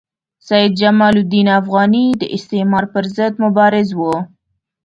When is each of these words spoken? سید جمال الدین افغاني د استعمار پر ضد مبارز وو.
سید 0.47 0.71
جمال 0.81 1.15
الدین 1.19 1.47
افغاني 1.61 2.05
د 2.21 2.23
استعمار 2.37 2.85
پر 2.93 3.03
ضد 3.15 3.33
مبارز 3.43 3.89
وو. 3.99 4.13